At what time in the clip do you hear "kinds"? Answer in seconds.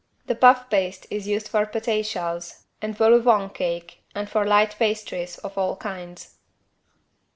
5.75-6.39